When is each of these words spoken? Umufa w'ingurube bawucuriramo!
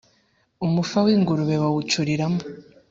Umufa 0.65 0.97
w'ingurube 1.05 1.55
bawucuriramo! 1.63 2.41